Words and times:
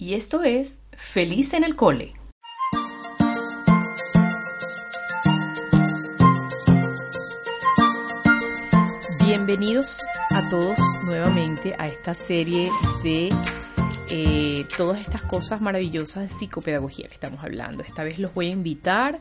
Y 0.00 0.14
esto 0.14 0.42
es 0.42 0.80
Feliz 0.92 1.52
en 1.52 1.62
el 1.62 1.76
Cole. 1.76 2.14
Bienvenidos 9.22 10.00
a 10.30 10.48
todos 10.48 10.78
nuevamente 11.04 11.74
a 11.78 11.86
esta 11.86 12.14
serie 12.14 12.70
de 13.02 13.28
eh, 14.10 14.64
todas 14.74 15.02
estas 15.02 15.20
cosas 15.20 15.60
maravillosas 15.60 16.30
de 16.30 16.34
psicopedagogía 16.34 17.06
que 17.06 17.14
estamos 17.14 17.44
hablando. 17.44 17.82
Esta 17.82 18.02
vez 18.02 18.18
los 18.18 18.32
voy 18.32 18.46
a 18.46 18.52
invitar 18.52 19.20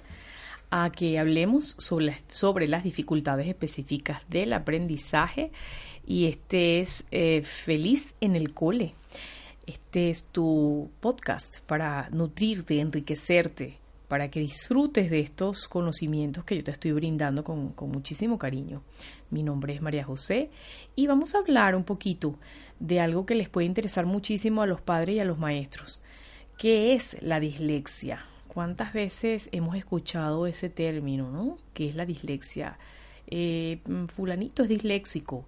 a 0.72 0.92
que 0.92 1.20
hablemos 1.20 1.76
sobre, 1.78 2.68
las 2.70 2.86
dificultades 2.86 3.48
específicas 3.48 4.22
del 4.30 4.54
aprendizaje 4.54 5.52
y 6.08 6.28
este 6.28 6.80
es 6.80 7.06
eh, 7.12 7.42
Feliz 7.44 8.14
en 8.22 8.38
el 8.38 8.54
Cole. 8.54 8.94
Este 9.70 10.10
es 10.10 10.24
tu 10.24 10.90
podcast 11.00 11.60
para 11.60 12.10
nutrirte, 12.10 12.80
enriquecerte, 12.80 13.78
para 14.08 14.32
que 14.32 14.40
disfrutes 14.40 15.12
de 15.12 15.20
estos 15.20 15.68
conocimientos 15.68 16.44
que 16.44 16.56
yo 16.56 16.64
te 16.64 16.72
estoy 16.72 16.92
brindando 16.92 17.44
con, 17.44 17.74
con, 17.74 17.92
muchísimo 17.92 18.40
cariño. 18.40 18.82
Mi 19.30 19.44
nombre 19.44 19.76
es 19.76 19.82
María 19.84 20.04
José 20.04 20.50
y 20.96 21.06
vamos 21.06 21.36
a 21.36 21.38
hablar 21.38 21.76
un 21.76 21.84
poquito 21.84 22.40
de 22.80 23.00
algo 23.00 23.28
que 23.28 23.36
les 23.36 23.48
puede 23.48 23.68
interesar 23.68 24.08
muchísimo 24.08 24.64
a 24.64 24.66
los 24.66 24.82
padres 24.82 25.18
y 25.18 25.20
a 25.20 25.26
los 25.26 25.38
maestros. 25.38 26.02
¿Qué 26.58 26.94
es 26.94 27.22
la 27.22 27.40
dislexia? 27.40 28.26
¿Cuántas 28.48 28.92
veces 28.92 29.50
hemos 29.52 29.76
escuchado 29.76 30.48
ese 30.48 30.72
término, 30.72 31.30
no? 31.30 31.58
¿Qué 31.76 31.90
es 31.90 31.96
la 31.96 32.08
dislexia? 32.08 32.80
Eh, 33.28 33.82
fulanito 34.16 34.64
es 34.64 34.70
disléxico. 34.70 35.46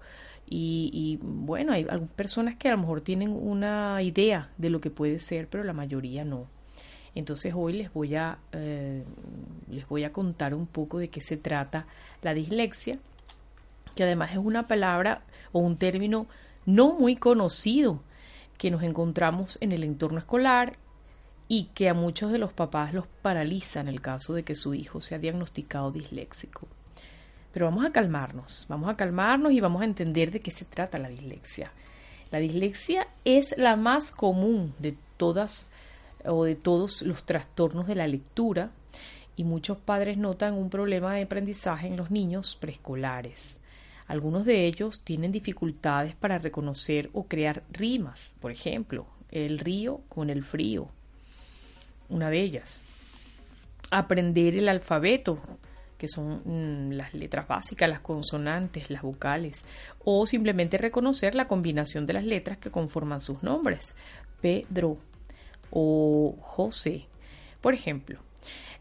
Y, 0.53 1.17
bueno, 1.21 1.71
hay 1.71 1.85
algunas 1.89 2.13
personas 2.13 2.57
que 2.57 2.67
a 2.67 2.71
lo 2.71 2.79
mejor 2.79 2.99
tienen 2.99 3.29
una 3.31 4.01
idea 4.01 4.49
de 4.57 4.69
lo 4.69 4.81
que 4.81 4.89
puede 4.89 5.17
ser, 5.19 5.47
pero 5.47 5.63
la 5.63 5.71
mayoría 5.71 6.25
no. 6.25 6.47
Entonces 7.15 7.53
hoy 7.55 7.73
les 7.73 7.93
voy 7.93 8.15
a 8.15 8.37
eh, 8.51 9.03
les 9.69 9.87
voy 9.87 10.03
a 10.03 10.11
contar 10.11 10.53
un 10.53 10.67
poco 10.67 10.97
de 10.97 11.09
qué 11.09 11.21
se 11.21 11.37
trata 11.37 11.85
la 12.21 12.33
dislexia, 12.33 12.99
que 13.95 14.03
además 14.03 14.31
es 14.31 14.37
una 14.37 14.67
palabra 14.67 15.21
o 15.53 15.59
un 15.59 15.77
término 15.77 16.27
no 16.65 16.93
muy 16.99 17.15
conocido 17.15 18.01
que 18.57 18.71
nos 18.71 18.83
encontramos 18.83 19.57
en 19.61 19.71
el 19.71 19.85
entorno 19.85 20.19
escolar 20.19 20.77
y 21.47 21.65
que 21.73 21.87
a 21.87 21.93
muchos 21.93 22.31
de 22.31 22.37
los 22.39 22.51
papás 22.51 22.93
los 22.93 23.07
paraliza 23.21 23.79
en 23.79 23.87
el 23.87 24.01
caso 24.01 24.33
de 24.33 24.43
que 24.43 24.55
su 24.55 24.73
hijo 24.73 24.99
sea 24.99 25.17
diagnosticado 25.17 25.91
disléxico. 25.91 26.67
Pero 27.53 27.65
vamos 27.65 27.85
a 27.85 27.91
calmarnos, 27.91 28.65
vamos 28.69 28.89
a 28.89 28.95
calmarnos 28.95 29.51
y 29.51 29.59
vamos 29.59 29.81
a 29.81 29.85
entender 29.85 30.31
de 30.31 30.39
qué 30.39 30.51
se 30.51 30.65
trata 30.65 30.97
la 30.97 31.09
dislexia. 31.09 31.71
La 32.31 32.39
dislexia 32.39 33.07
es 33.25 33.53
la 33.57 33.75
más 33.75 34.11
común 34.11 34.73
de 34.79 34.95
todas 35.17 35.69
o 36.25 36.45
de 36.45 36.55
todos 36.55 37.01
los 37.01 37.23
trastornos 37.23 37.87
de 37.87 37.95
la 37.95 38.07
lectura 38.07 38.71
y 39.35 39.43
muchos 39.43 39.77
padres 39.77 40.17
notan 40.17 40.53
un 40.53 40.69
problema 40.69 41.15
de 41.15 41.23
aprendizaje 41.23 41.87
en 41.87 41.97
los 41.97 42.11
niños 42.11 42.57
preescolares. 42.59 43.59
Algunos 44.07 44.45
de 44.45 44.65
ellos 44.65 45.01
tienen 45.01 45.31
dificultades 45.31 46.15
para 46.15 46.37
reconocer 46.37 47.09
o 47.13 47.27
crear 47.27 47.63
rimas, 47.71 48.35
por 48.39 48.51
ejemplo, 48.51 49.05
el 49.31 49.59
río 49.59 50.01
con 50.09 50.29
el 50.29 50.43
frío, 50.43 50.89
una 52.09 52.29
de 52.29 52.41
ellas. 52.41 52.83
Aprender 53.89 54.55
el 54.55 54.69
alfabeto, 54.69 55.41
que 56.01 56.07
son 56.07 56.41
mm, 56.45 56.93
las 56.93 57.13
letras 57.13 57.47
básicas, 57.47 57.87
las 57.87 57.99
consonantes, 57.99 58.89
las 58.89 59.03
vocales, 59.03 59.67
o 60.03 60.25
simplemente 60.25 60.79
reconocer 60.79 61.35
la 61.35 61.45
combinación 61.45 62.07
de 62.07 62.13
las 62.13 62.23
letras 62.23 62.57
que 62.57 62.71
conforman 62.71 63.19
sus 63.19 63.43
nombres, 63.43 63.93
Pedro 64.41 64.97
o 65.69 66.35
José. 66.41 67.05
Por 67.61 67.75
ejemplo, 67.75 68.19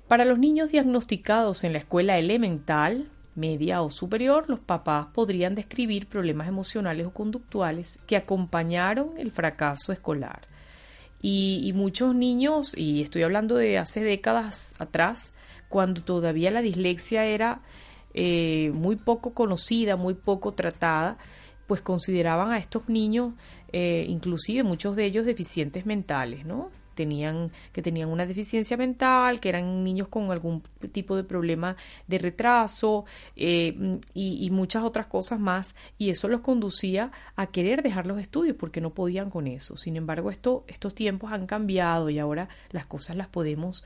para 0.08 0.24
los 0.24 0.38
niños 0.38 0.70
diagnosticados 0.70 1.62
en 1.62 1.74
la 1.74 1.80
escuela 1.80 2.16
elemental, 2.16 3.10
media 3.34 3.82
o 3.82 3.90
superior, 3.90 4.48
los 4.48 4.60
papás 4.60 5.08
podrían 5.12 5.54
describir 5.54 6.06
problemas 6.06 6.48
emocionales 6.48 7.06
o 7.06 7.12
conductuales 7.12 8.00
que 8.06 8.16
acompañaron 8.16 9.10
el 9.18 9.30
fracaso 9.30 9.92
escolar. 9.92 10.40
Y, 11.22 11.60
y, 11.64 11.72
muchos 11.74 12.14
niños, 12.14 12.72
y 12.76 13.02
estoy 13.02 13.22
hablando 13.22 13.56
de 13.56 13.76
hace 13.76 14.02
décadas 14.02 14.74
atrás, 14.78 15.34
cuando 15.68 16.02
todavía 16.02 16.50
la 16.50 16.62
dislexia 16.62 17.24
era 17.24 17.60
eh, 18.12 18.72
muy 18.74 18.96
poco 18.96 19.34
conocida, 19.34 19.96
muy 19.96 20.14
poco 20.14 20.52
tratada, 20.52 21.16
pues 21.66 21.80
consideraban 21.80 22.50
a 22.50 22.58
estos 22.58 22.88
niños, 22.88 23.34
eh, 23.72 24.04
inclusive 24.08 24.64
muchos 24.64 24.96
de 24.96 25.04
ellos 25.04 25.24
deficientes 25.24 25.86
mentales, 25.86 26.44
¿no? 26.44 26.70
Tenían, 27.00 27.50
que 27.72 27.80
tenían 27.80 28.10
una 28.10 28.26
deficiencia 28.26 28.76
mental, 28.76 29.40
que 29.40 29.48
eran 29.48 29.82
niños 29.82 30.08
con 30.08 30.30
algún 30.30 30.62
tipo 30.92 31.16
de 31.16 31.24
problema 31.24 31.74
de 32.06 32.18
retraso 32.18 33.06
eh, 33.36 33.98
y, 34.12 34.50
muchas 34.50 34.82
otras 34.84 35.06
cosas 35.06 35.40
más, 35.40 35.74
y 35.96 36.10
eso 36.10 36.28
los 36.28 36.42
conducía 36.42 37.10
a 37.36 37.46
querer 37.46 37.82
dejar 37.82 38.04
los 38.04 38.20
estudios 38.20 38.54
porque 38.54 38.82
no 38.82 38.90
podían 38.90 39.30
con 39.30 39.46
eso. 39.46 39.78
Sin 39.78 39.96
embargo, 39.96 40.30
esto, 40.30 40.64
estos 40.68 40.94
tiempos 40.94 41.32
han 41.32 41.46
cambiado 41.46 42.10
y 42.10 42.18
ahora 42.18 42.50
las 42.70 42.84
cosas 42.84 43.16
las 43.16 43.28
podemos 43.28 43.82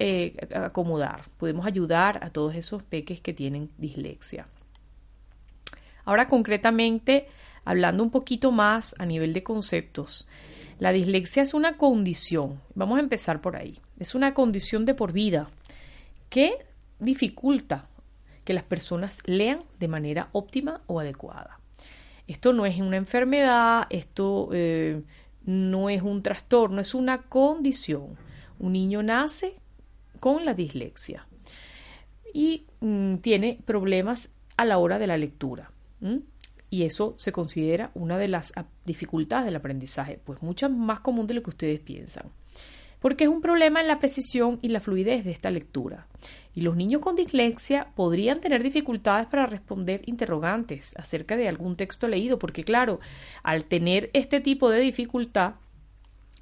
eh, 0.00 0.34
acomodar, 0.52 1.26
podemos 1.38 1.64
ayudar 1.64 2.18
a 2.24 2.30
todos 2.30 2.56
esos 2.56 2.82
peques 2.82 3.20
que 3.20 3.32
tienen 3.32 3.70
dislexia. 3.78 4.46
Ahora 6.04 6.26
concretamente, 6.26 7.28
hablando 7.64 8.02
un 8.02 8.10
poquito 8.10 8.50
más 8.50 8.96
a 8.98 9.06
nivel 9.06 9.32
de 9.32 9.44
conceptos, 9.44 10.26
la 10.78 10.92
dislexia 10.92 11.42
es 11.42 11.54
una 11.54 11.76
condición, 11.76 12.60
vamos 12.74 12.98
a 12.98 13.02
empezar 13.02 13.40
por 13.40 13.56
ahí, 13.56 13.80
es 13.98 14.14
una 14.14 14.34
condición 14.34 14.84
de 14.84 14.94
por 14.94 15.12
vida 15.12 15.50
que 16.30 16.52
dificulta 16.98 17.88
que 18.44 18.54
las 18.54 18.64
personas 18.64 19.22
lean 19.26 19.60
de 19.78 19.88
manera 19.88 20.28
óptima 20.32 20.80
o 20.86 21.00
adecuada. 21.00 21.60
Esto 22.26 22.52
no 22.52 22.66
es 22.66 22.78
una 22.78 22.96
enfermedad, 22.96 23.86
esto 23.90 24.50
eh, 24.52 25.02
no 25.44 25.90
es 25.90 26.02
un 26.02 26.22
trastorno, 26.22 26.80
es 26.80 26.94
una 26.94 27.22
condición. 27.22 28.16
Un 28.58 28.72
niño 28.72 29.02
nace 29.02 29.54
con 30.20 30.44
la 30.44 30.54
dislexia 30.54 31.26
y 32.34 32.66
mm, 32.80 33.16
tiene 33.16 33.58
problemas 33.64 34.30
a 34.56 34.64
la 34.64 34.78
hora 34.78 34.98
de 34.98 35.06
la 35.06 35.16
lectura. 35.16 35.70
Y 36.70 36.82
eso 36.84 37.14
se 37.16 37.32
considera 37.32 37.90
una 37.94 38.18
de 38.18 38.28
las 38.28 38.52
dificultades 38.84 39.46
del 39.46 39.56
aprendizaje, 39.56 40.20
pues 40.24 40.42
mucho 40.42 40.68
más 40.68 41.00
común 41.00 41.26
de 41.26 41.34
lo 41.34 41.42
que 41.42 41.50
ustedes 41.50 41.80
piensan. 41.80 42.26
Porque 43.00 43.24
es 43.24 43.30
un 43.30 43.40
problema 43.40 43.80
en 43.80 43.88
la 43.88 44.00
precisión 44.00 44.58
y 44.60 44.68
la 44.68 44.80
fluidez 44.80 45.24
de 45.24 45.30
esta 45.30 45.50
lectura. 45.50 46.06
Y 46.54 46.62
los 46.62 46.76
niños 46.76 47.00
con 47.00 47.14
dislexia 47.14 47.92
podrían 47.94 48.40
tener 48.40 48.62
dificultades 48.62 49.28
para 49.28 49.46
responder 49.46 50.02
interrogantes 50.06 50.94
acerca 50.96 51.36
de 51.36 51.48
algún 51.48 51.76
texto 51.76 52.08
leído, 52.08 52.38
porque 52.38 52.64
claro, 52.64 52.98
al 53.44 53.64
tener 53.64 54.10
este 54.12 54.40
tipo 54.40 54.68
de 54.68 54.80
dificultad, 54.80 55.54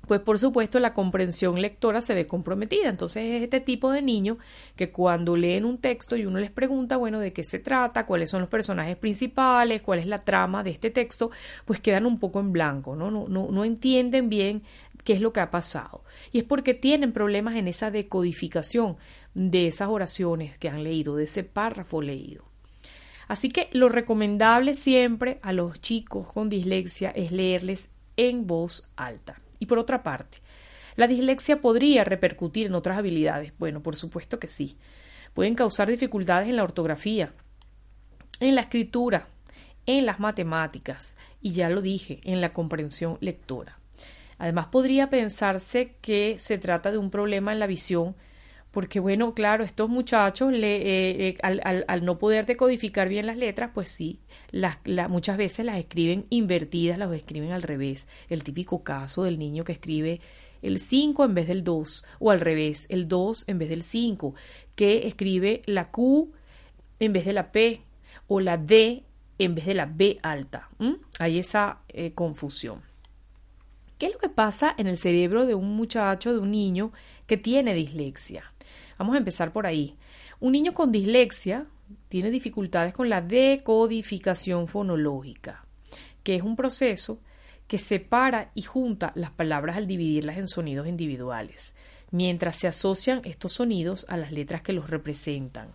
pues 0.06 0.20
por 0.20 0.38
supuesto 0.38 0.78
la 0.80 0.94
comprensión 0.94 1.60
lectora 1.60 2.00
se 2.00 2.14
ve 2.14 2.26
comprometida. 2.26 2.88
Entonces 2.88 3.24
es 3.24 3.42
este 3.42 3.60
tipo 3.60 3.90
de 3.90 4.02
niño 4.02 4.38
que 4.76 4.90
cuando 4.90 5.36
leen 5.36 5.64
un 5.64 5.78
texto 5.78 6.16
y 6.16 6.26
uno 6.26 6.38
les 6.38 6.50
pregunta, 6.50 6.96
bueno, 6.96 7.18
de 7.20 7.32
qué 7.32 7.44
se 7.44 7.58
trata, 7.58 8.06
cuáles 8.06 8.30
son 8.30 8.40
los 8.40 8.50
personajes 8.50 8.96
principales, 8.96 9.82
cuál 9.82 9.98
es 9.98 10.06
la 10.06 10.18
trama 10.18 10.62
de 10.62 10.70
este 10.70 10.90
texto, 10.90 11.30
pues 11.64 11.80
quedan 11.80 12.06
un 12.06 12.18
poco 12.18 12.40
en 12.40 12.52
blanco, 12.52 12.96
¿no? 12.96 13.10
No, 13.10 13.28
no, 13.28 13.48
no 13.50 13.64
entienden 13.64 14.28
bien 14.28 14.62
qué 15.04 15.12
es 15.12 15.20
lo 15.20 15.32
que 15.32 15.40
ha 15.40 15.50
pasado. 15.50 16.02
Y 16.32 16.38
es 16.38 16.44
porque 16.44 16.74
tienen 16.74 17.12
problemas 17.12 17.56
en 17.56 17.68
esa 17.68 17.90
decodificación 17.90 18.96
de 19.34 19.68
esas 19.68 19.88
oraciones 19.88 20.58
que 20.58 20.68
han 20.68 20.82
leído, 20.82 21.16
de 21.16 21.24
ese 21.24 21.44
párrafo 21.44 22.02
leído. 22.02 22.44
Así 23.28 23.48
que 23.48 23.68
lo 23.72 23.88
recomendable 23.88 24.74
siempre 24.74 25.38
a 25.42 25.52
los 25.52 25.80
chicos 25.80 26.32
con 26.32 26.48
dislexia 26.48 27.10
es 27.10 27.32
leerles 27.32 27.90
en 28.16 28.46
voz 28.46 28.90
alta. 28.96 29.36
Y 29.58 29.66
por 29.66 29.78
otra 29.78 30.02
parte, 30.02 30.38
¿la 30.96 31.06
dislexia 31.06 31.60
podría 31.60 32.04
repercutir 32.04 32.66
en 32.66 32.74
otras 32.74 32.98
habilidades? 32.98 33.52
Bueno, 33.58 33.82
por 33.82 33.96
supuesto 33.96 34.38
que 34.38 34.48
sí. 34.48 34.76
Pueden 35.34 35.54
causar 35.54 35.88
dificultades 35.88 36.48
en 36.48 36.56
la 36.56 36.64
ortografía, 36.64 37.30
en 38.40 38.54
la 38.54 38.62
escritura, 38.62 39.26
en 39.86 40.06
las 40.06 40.20
matemáticas 40.20 41.16
y 41.40 41.52
ya 41.52 41.70
lo 41.70 41.80
dije, 41.80 42.20
en 42.24 42.40
la 42.40 42.52
comprensión 42.52 43.18
lectora. 43.20 43.78
Además, 44.38 44.66
podría 44.66 45.08
pensarse 45.08 45.94
que 46.02 46.38
se 46.38 46.58
trata 46.58 46.90
de 46.90 46.98
un 46.98 47.10
problema 47.10 47.52
en 47.52 47.60
la 47.60 47.66
visión, 47.66 48.14
porque 48.76 49.00
bueno, 49.00 49.32
claro, 49.32 49.64
estos 49.64 49.88
muchachos 49.88 50.52
le, 50.52 50.76
eh, 50.76 51.28
eh, 51.28 51.36
al, 51.42 52.04
no 52.04 52.18
poder 52.18 52.44
decodificar 52.44 53.08
bien 53.08 53.24
las 53.24 53.38
letras, 53.38 53.70
pues 53.72 53.88
sí, 53.88 54.20
las, 54.50 54.76
muchas 55.08 55.38
veces 55.38 55.64
las 55.64 55.78
escriben 55.78 56.26
invertidas, 56.28 56.98
las 56.98 57.10
escriben 57.14 57.52
al 57.52 57.62
revés. 57.62 58.06
El 58.28 58.44
típico 58.44 58.84
caso 58.84 59.22
del 59.22 59.38
niño 59.38 59.64
que 59.64 59.72
escribe 59.72 60.20
el 60.60 60.78
5 60.78 61.24
en 61.24 61.32
vez 61.32 61.48
del 61.48 61.64
2, 61.64 62.04
o 62.18 62.30
al 62.30 62.40
revés, 62.40 62.84
el 62.90 63.08
2 63.08 63.44
en 63.46 63.58
vez 63.58 63.70
del 63.70 63.82
5, 63.82 64.34
que 64.74 65.06
escribe 65.06 65.62
la 65.64 65.90
Q 65.90 66.34
en 67.00 67.14
vez 67.14 67.24
de 67.24 67.32
la 67.32 67.52
P, 67.52 67.80
o 68.28 68.40
la 68.40 68.58
D 68.58 69.04
en 69.38 69.54
vez 69.54 69.64
de 69.64 69.72
la 69.72 69.86
B 69.86 70.18
alta. 70.22 70.68
Hay 71.18 71.38
esa 71.38 71.78
eh, 71.88 72.12
confusión. 72.12 72.82
¿Qué 73.96 74.04
es 74.04 74.12
lo 74.12 74.18
que 74.18 74.28
pasa 74.28 74.74
en 74.76 74.86
el 74.86 74.98
cerebro 74.98 75.46
de 75.46 75.54
un 75.54 75.76
muchacho, 75.76 76.34
de 76.34 76.40
un 76.40 76.50
niño 76.50 76.92
que 77.26 77.38
tiene 77.38 77.72
dislexia? 77.72 78.52
Vamos 78.98 79.14
a 79.14 79.18
empezar 79.18 79.52
por 79.52 79.66
ahí. 79.66 79.96
Un 80.40 80.52
niño 80.52 80.72
con 80.72 80.92
dislexia 80.92 81.66
tiene 82.08 82.30
dificultades 82.30 82.92
con 82.92 83.08
la 83.08 83.20
decodificación 83.20 84.68
fonológica, 84.68 85.64
que 86.22 86.36
es 86.36 86.42
un 86.42 86.56
proceso 86.56 87.20
que 87.66 87.78
separa 87.78 88.50
y 88.54 88.62
junta 88.62 89.12
las 89.14 89.30
palabras 89.30 89.76
al 89.76 89.86
dividirlas 89.86 90.38
en 90.38 90.46
sonidos 90.46 90.86
individuales, 90.86 91.74
mientras 92.10 92.56
se 92.56 92.68
asocian 92.68 93.20
estos 93.24 93.52
sonidos 93.52 94.06
a 94.08 94.16
las 94.16 94.32
letras 94.32 94.62
que 94.62 94.72
los 94.72 94.88
representan. 94.88 95.68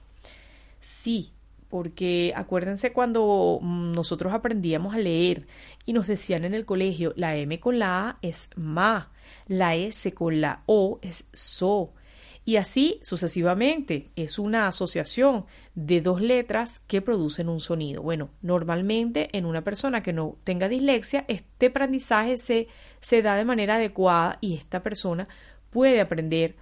Sí, 0.79 1.31
porque 1.69 2.33
acuérdense 2.35 2.91
cuando 2.91 3.59
mm, 3.61 3.93
nosotros 3.93 4.33
aprendíamos 4.33 4.93
a 4.93 4.99
leer 4.99 5.47
y 5.85 5.93
nos 5.93 6.07
decían 6.07 6.43
en 6.43 6.53
el 6.53 6.65
colegio 6.65 7.13
la 7.15 7.35
M 7.37 7.59
con 7.59 7.79
la 7.79 8.09
A 8.09 8.17
es 8.21 8.49
ma, 8.55 9.11
la 9.47 9.75
S 9.75 10.13
con 10.13 10.41
la 10.41 10.63
O 10.65 10.99
es 11.01 11.27
so, 11.33 11.93
y 12.43 12.55
así 12.55 12.99
sucesivamente. 13.03 14.11
Es 14.15 14.39
una 14.39 14.67
asociación 14.67 15.45
de 15.75 16.01
dos 16.01 16.21
letras 16.21 16.79
que 16.87 17.01
producen 17.01 17.49
un 17.49 17.59
sonido. 17.59 18.01
Bueno, 18.01 18.29
normalmente 18.41 19.29
en 19.37 19.45
una 19.45 19.63
persona 19.63 20.01
que 20.01 20.13
no 20.13 20.37
tenga 20.43 20.67
dislexia, 20.67 21.25
este 21.27 21.67
aprendizaje 21.67 22.37
se, 22.37 22.67
se 22.99 23.21
da 23.21 23.35
de 23.35 23.45
manera 23.45 23.75
adecuada 23.75 24.37
y 24.41 24.55
esta 24.55 24.81
persona 24.81 25.27
puede 25.69 26.01
aprender 26.01 26.55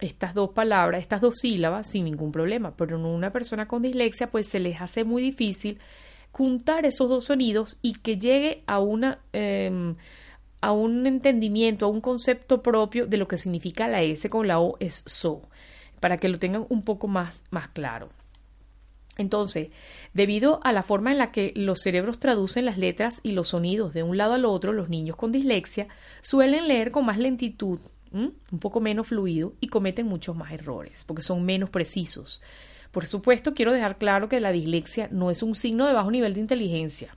estas 0.00 0.34
dos 0.34 0.50
palabras, 0.50 1.00
estas 1.00 1.20
dos 1.20 1.36
sílabas 1.40 1.88
sin 1.88 2.04
ningún 2.04 2.32
problema, 2.32 2.76
pero 2.76 2.96
en 2.96 3.04
una 3.04 3.32
persona 3.32 3.66
con 3.66 3.82
dislexia 3.82 4.30
pues 4.30 4.48
se 4.48 4.58
les 4.58 4.80
hace 4.80 5.04
muy 5.04 5.22
difícil 5.22 5.78
juntar 6.32 6.84
esos 6.84 7.08
dos 7.08 7.24
sonidos 7.24 7.78
y 7.80 7.94
que 7.94 8.18
llegue 8.18 8.62
a 8.66 8.78
una 8.78 9.20
em, 9.32 9.96
a 10.66 10.72
un 10.72 11.06
entendimiento, 11.06 11.86
a 11.86 11.88
un 11.88 12.00
concepto 12.00 12.60
propio 12.60 13.06
de 13.06 13.18
lo 13.18 13.28
que 13.28 13.38
significa 13.38 13.86
la 13.86 14.02
S 14.02 14.28
con 14.28 14.48
la 14.48 14.58
O 14.58 14.76
es 14.80 15.04
so, 15.06 15.42
para 16.00 16.16
que 16.16 16.28
lo 16.28 16.40
tengan 16.40 16.66
un 16.68 16.82
poco 16.82 17.06
más, 17.06 17.44
más 17.50 17.68
claro. 17.68 18.08
Entonces, 19.16 19.68
debido 20.12 20.58
a 20.64 20.72
la 20.72 20.82
forma 20.82 21.12
en 21.12 21.18
la 21.18 21.30
que 21.30 21.52
los 21.54 21.80
cerebros 21.80 22.18
traducen 22.18 22.64
las 22.64 22.78
letras 22.78 23.20
y 23.22 23.30
los 23.30 23.48
sonidos 23.48 23.94
de 23.94 24.02
un 24.02 24.16
lado 24.16 24.34
al 24.34 24.44
otro, 24.44 24.72
los 24.72 24.88
niños 24.88 25.14
con 25.14 25.30
dislexia 25.30 25.86
suelen 26.20 26.66
leer 26.66 26.90
con 26.90 27.06
más 27.06 27.18
lentitud 27.18 27.78
un 28.10 28.58
poco 28.58 28.80
menos 28.80 29.06
fluido 29.06 29.52
y 29.60 29.68
cometen 29.68 30.06
muchos 30.06 30.34
más 30.34 30.50
errores 30.50 31.04
porque 31.04 31.22
son 31.22 31.44
menos 31.44 31.70
precisos. 31.70 32.42
Por 32.90 33.06
supuesto, 33.06 33.54
quiero 33.54 33.72
dejar 33.72 33.98
claro 33.98 34.28
que 34.28 34.40
la 34.40 34.50
dislexia 34.50 35.08
no 35.12 35.30
es 35.30 35.44
un 35.44 35.54
signo 35.54 35.86
de 35.86 35.92
bajo 35.92 36.10
nivel 36.10 36.34
de 36.34 36.40
inteligencia 36.40 37.14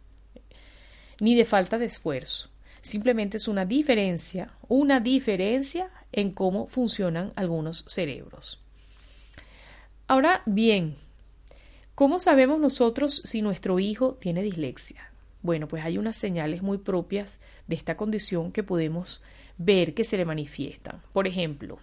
ni 1.20 1.36
de 1.36 1.46
falta 1.46 1.78
de 1.80 1.86
esfuerzo. 1.86 2.50
Simplemente 2.82 3.38
es 3.38 3.48
una 3.48 3.66
diferencia, 3.66 4.54
una 4.68 5.00
diferencia 5.00 5.90
en 6.12 6.32
cómo 6.32 6.68
funcionan 6.68 7.34
algunos 7.36 7.86
cerebros. 7.88 8.62
Ahora 10.08 10.42
bien, 10.46 10.96
¿cómo 11.96 12.20
sabemos 12.20 12.60
nosotros 12.60 13.22
si 13.26 13.42
nuestro 13.42 13.80
hijo 13.80 14.16
tiene 14.16 14.42
dislexia? 14.42 15.12
Bueno, 15.42 15.68
pues 15.68 15.84
hay 15.86 15.98
unas 15.98 16.18
señales 16.18 16.62
muy 16.62 16.80
propias 16.80 17.40
de 17.68 17.76
esta 17.76 17.96
condición 17.96 18.52
que 18.52 18.64
podemos 18.64 19.22
ver 19.58 19.94
que 19.94 20.04
se 20.04 20.18
le 20.18 20.26
manifiestan. 20.26 21.02
Por 21.14 21.28
ejemplo, 21.28 21.80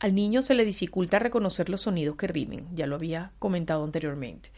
al 0.00 0.14
niño 0.14 0.42
se 0.42 0.54
le 0.54 0.64
dificulta 0.64 1.18
reconocer 1.18 1.68
los 1.68 1.82
sonidos 1.82 2.16
que 2.16 2.26
rimen, 2.26 2.66
ya 2.74 2.86
lo 2.86 2.96
había 2.96 3.30
comentado 3.38 3.84
anteriormente. 3.84 4.50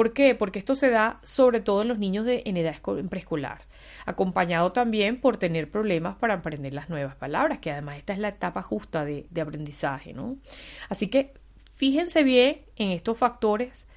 ¿Por 0.00 0.14
qué? 0.14 0.34
Porque 0.34 0.58
esto 0.58 0.74
se 0.74 0.88
da 0.88 1.20
sobre 1.24 1.60
todo 1.60 1.82
en 1.82 1.88
los 1.88 1.98
niños 1.98 2.24
de, 2.24 2.42
en 2.46 2.56
edad 2.56 2.74
preescolar, 3.10 3.60
acompañado 4.06 4.72
también 4.72 5.20
por 5.20 5.36
tener 5.36 5.70
problemas 5.70 6.16
para 6.16 6.32
aprender 6.32 6.72
las 6.72 6.88
nuevas 6.88 7.16
palabras, 7.16 7.58
que 7.58 7.70
además 7.70 7.98
esta 7.98 8.14
es 8.14 8.18
la 8.18 8.28
etapa 8.28 8.62
justa 8.62 9.04
de, 9.04 9.26
aprendizaje, 9.38 10.14
¿no? 10.14 10.38
Así 10.88 11.08
que 11.08 11.34
fíjense 11.74 12.22
bien 12.22 12.62
en 12.76 12.92
estos 12.92 13.18
factores 13.18 13.88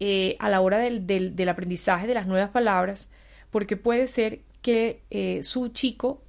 eh, 0.00 0.36
a 0.38 0.50
la 0.50 0.60
hora 0.60 0.76
del, 0.80 1.48
aprendizaje 1.48 2.06
de 2.06 2.12
las 2.12 2.26
nuevas 2.26 2.50
palabras, 2.50 3.10
porque 3.50 3.78
puede 3.78 4.08
ser 4.08 4.40
que 4.60 5.00
eh, 5.08 5.42
su 5.44 5.68
chico 5.68 6.22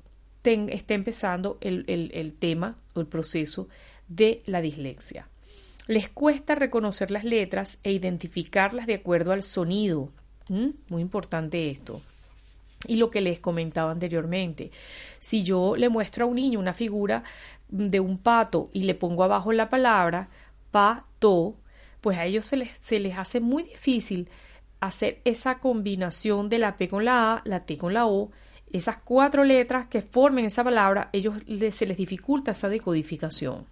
esté 0.45 0.93
empezando 0.93 1.57
el, 1.59 2.35
tema 2.39 2.77
o 2.93 3.01
el 3.01 3.07
proceso 3.07 3.67
de 4.07 4.43
la 4.45 4.61
dislexia. 4.61 5.27
Les 5.87 6.07
cuesta 6.09 6.55
reconocer 6.55 7.11
las 7.11 7.23
letras 7.23 7.79
e 7.83 7.91
identificarlas 7.91 8.87
de 8.87 8.93
acuerdo 8.95 9.31
al 9.31 9.43
sonido. 9.43 10.09
Muy 10.47 11.01
importante 11.01 11.69
esto. 11.69 12.01
Y 12.87 12.97
lo 12.97 13.09
que 13.09 13.21
les 13.21 13.39
comentaba 13.39 13.91
anteriormente, 13.91 14.71
si 15.19 15.43
yo 15.43 15.75
le 15.75 15.89
muestro 15.89 16.25
a 16.25 16.27
un 16.27 16.35
niño 16.35 16.59
una 16.59 16.73
figura 16.73 17.23
de 17.69 17.99
un 17.99 18.17
pato 18.17 18.69
y 18.73 18.83
le 18.83 18.95
pongo 18.95 19.23
abajo 19.23 19.51
la 19.51 19.69
palabra 19.69 20.29
pato, 20.71 21.55
pues 22.01 22.17
a 22.17 22.25
ellos 22.25 22.45
se 22.45 22.57
les, 22.57 22.71
se 22.81 22.99
les 22.99 23.17
hace 23.17 23.39
muy 23.39 23.63
difícil 23.63 24.29
hacer 24.79 25.21
esa 25.23 25.59
combinación 25.59 26.49
de 26.49 26.59
la 26.59 26.75
P 26.75 26.89
con 26.89 27.05
la 27.05 27.35
A, 27.35 27.41
la 27.45 27.61
T 27.65 27.77
con 27.77 27.93
la 27.93 28.05
O 28.05 28.31
esas 28.73 28.97
cuatro 28.97 29.43
letras 29.43 29.85
que 29.87 30.01
formen 30.01 30.45
esa 30.45 30.63
palabra, 30.63 31.09
ellos 31.13 31.35
se 31.71 31.85
les 31.85 31.95
dificulta 31.95 32.51
esa 32.51 32.67
decodificación. 32.69 33.65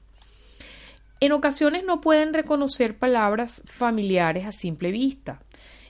En 1.24 1.34
ocasiones 1.34 1.84
no 1.86 2.02
pueden 2.02 2.34
reconocer 2.34 2.98
palabras 2.98 3.62
familiares 3.68 4.44
a 4.48 4.52
simple 4.52 4.90
vista 4.90 5.40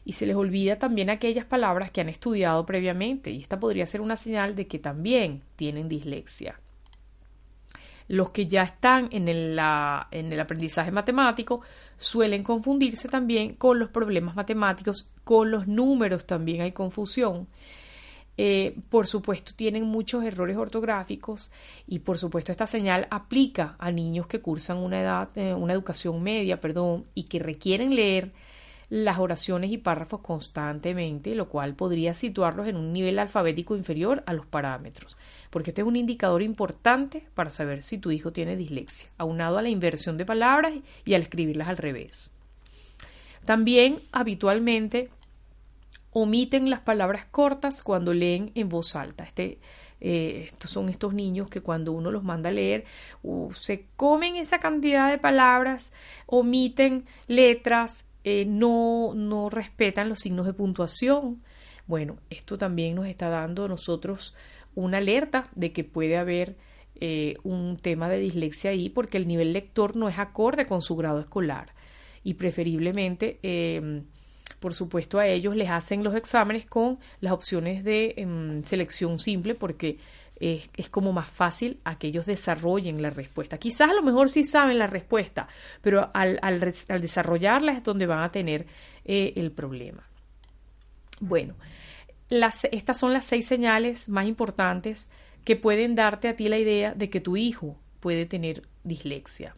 y 0.03 0.11
se 0.11 0.25
les 0.25 0.35
olvida 0.35 0.77
también 0.77 1.09
aquellas 1.09 1.45
palabras 1.45 1.89
que 1.89 2.01
han 2.01 2.09
estudiado 2.09 2.65
previamente 2.65 3.31
y 3.31 3.41
esta 3.41 3.57
podría 3.57 3.85
ser 3.85 4.01
una 4.01 4.17
señal 4.17 4.57
de 4.57 4.67
que 4.67 4.77
también 4.77 5.41
tienen 5.55 5.87
dislexia. 5.87 6.59
Los 8.09 8.31
que 8.31 8.47
ya 8.47 8.63
están 8.63 9.07
en 9.13 9.29
el, 9.29 9.57
en 10.11 10.33
el 10.33 10.39
aprendizaje 10.41 10.91
matemático 10.91 11.61
suelen 11.97 12.43
confundirse 12.43 13.07
también 13.07 13.55
con 13.55 13.79
los 13.79 13.89
problemas 13.89 14.35
matemáticos, 14.35 15.09
con 15.23 15.49
los 15.49 15.65
números 15.65 16.27
también 16.27 16.59
hay 16.59 16.73
confusión 16.73 17.47
eh, 18.43 18.73
por 18.89 19.05
supuesto, 19.05 19.51
tienen 19.55 19.83
muchos 19.83 20.23
errores 20.23 20.57
ortográficos 20.57 21.51
y, 21.85 21.99
por 21.99 22.17
supuesto, 22.17 22.51
esta 22.51 22.65
señal 22.65 23.05
aplica 23.11 23.75
a 23.77 23.91
niños 23.91 24.25
que 24.25 24.41
cursan 24.41 24.77
una 24.77 24.99
edad, 24.99 25.29
eh, 25.35 25.53
una 25.53 25.73
educación 25.73 26.23
media, 26.23 26.59
perdón, 26.59 27.03
y 27.13 27.25
que 27.25 27.37
requieren 27.37 27.93
leer 27.93 28.31
las 28.89 29.19
oraciones 29.19 29.71
y 29.71 29.77
párrafos 29.77 30.21
constantemente, 30.21 31.35
lo 31.35 31.49
cual 31.49 31.75
podría 31.75 32.15
situarlos 32.15 32.67
en 32.67 32.77
un 32.77 32.91
nivel 32.91 33.19
alfabético 33.19 33.75
inferior 33.75 34.23
a 34.25 34.33
los 34.33 34.47
parámetros, 34.47 35.17
porque 35.51 35.69
este 35.69 35.83
es 35.83 35.87
un 35.87 35.95
indicador 35.95 36.41
importante 36.41 37.23
para 37.35 37.51
saber 37.51 37.83
si 37.83 37.99
tu 37.99 38.09
hijo 38.09 38.33
tiene 38.33 38.55
dislexia, 38.55 39.11
aunado 39.19 39.59
a 39.59 39.61
la 39.61 39.69
inversión 39.69 40.17
de 40.17 40.25
palabras 40.25 40.73
y 41.05 41.13
al 41.13 41.21
escribirlas 41.21 41.67
al 41.67 41.77
revés. 41.77 42.31
También 43.45 43.97
habitualmente 44.11 45.11
omiten 46.11 46.69
las 46.69 46.81
palabras 46.81 47.25
cortas 47.25 47.83
cuando 47.83 48.13
leen 48.13 48.51
en 48.55 48.69
voz 48.69 48.95
alta. 48.95 49.23
Este, 49.23 49.59
eh, 49.99 50.45
estos 50.47 50.71
son 50.71 50.89
estos 50.89 51.13
niños 51.13 51.49
que 51.49 51.61
cuando 51.61 51.91
uno 51.91 52.11
los 52.11 52.23
manda 52.23 52.49
a 52.49 52.53
leer 52.53 52.85
se 53.53 53.85
comen 53.95 54.35
esa 54.35 54.59
cantidad 54.59 55.09
de 55.09 55.17
palabras, 55.17 55.91
omiten 56.25 57.05
letras, 57.27 58.03
eh, 58.23 58.45
no, 58.45 59.13
no 59.15 59.49
respetan 59.49 60.09
los 60.09 60.19
signos 60.19 60.45
de 60.45 60.53
puntuación. 60.53 61.41
Bueno, 61.87 62.17
esto 62.29 62.57
también 62.57 62.95
nos 62.95 63.07
está 63.07 63.29
dando 63.29 63.65
a 63.65 63.67
nosotros 63.67 64.35
una 64.75 64.97
alerta 64.97 65.49
de 65.55 65.71
que 65.71 65.83
puede 65.83 66.17
haber 66.17 66.55
eh, 66.95 67.35
un 67.43 67.77
tema 67.77 68.09
de 68.09 68.19
dislexia 68.19 68.71
ahí 68.71 68.89
porque 68.89 69.17
el 69.17 69.27
nivel 69.27 69.53
lector 69.53 69.95
no 69.95 70.09
es 70.09 70.19
acorde 70.19 70.65
con 70.65 70.81
su 70.81 70.95
grado 70.95 71.19
escolar 71.19 71.73
y 72.23 72.35
preferiblemente 72.35 73.39
por 74.61 74.75
supuesto, 74.75 75.17
a 75.17 75.27
ellos 75.27 75.55
les 75.55 75.71
hacen 75.71 76.03
los 76.03 76.13
exámenes 76.13 76.67
con 76.67 76.99
las 77.19 77.33
opciones 77.33 77.83
de 77.83 78.13
em, 78.15 78.63
selección 78.63 79.17
simple 79.17 79.55
porque 79.55 79.97
es, 80.39 80.89
como 80.89 81.13
más 81.13 81.29
fácil 81.29 81.79
a 81.83 81.97
que 81.97 82.07
ellos 82.07 82.27
desarrollen 82.27 83.01
la 83.01 83.09
respuesta. 83.09 83.57
Quizás 83.57 83.89
a 83.89 83.93
lo 83.93 84.03
mejor 84.03 84.29
sí 84.29 84.43
saben 84.43 84.77
la 84.77 84.85
respuesta, 84.85 85.47
pero 85.81 86.11
al, 86.13 86.59
desarrollarla 86.59 87.73
es 87.73 87.83
donde 87.83 88.05
van 88.05 88.23
a 88.23 88.31
tener 88.31 88.67
eh, 89.03 89.33
el 89.35 89.51
problema. 89.51 90.03
Bueno, 91.19 91.55
estas 92.29 92.99
son 92.99 93.13
las 93.13 93.25
seis 93.25 93.47
señales 93.47 94.09
más 94.09 94.27
importantes 94.27 95.09
que 95.43 95.55
pueden 95.55 95.95
darte 95.95 96.27
a 96.27 96.35
ti 96.35 96.49
la 96.49 96.59
idea 96.59 96.93
de 96.93 97.09
que 97.09 97.19
tu 97.19 97.35
hijo 97.35 97.77
puede 97.99 98.27
tener 98.27 98.61
dislexia. 98.83 99.55